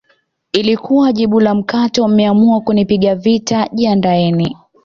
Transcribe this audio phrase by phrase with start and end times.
[0.53, 4.55] lilikuwa jibu la mkato mmeamua kunipiga vita jiandaeni